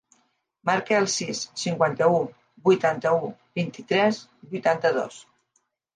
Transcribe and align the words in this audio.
Marca 0.67 0.95
el 1.01 1.09
sis, 1.15 1.41
cinquanta-u, 1.63 2.17
vuitanta-u, 2.69 3.29
vint-i-tres, 3.61 4.23
vuitanta-dos. 4.55 5.21